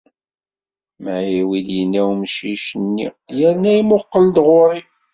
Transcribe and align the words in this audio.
"Mεiw", 1.03 1.49
i 1.59 1.61
d-yenna 1.67 2.01
umcic-nni 2.13 3.07
yerna 3.39 3.71
imuqel-d 3.81 4.35
ɣur-i. 4.47 4.81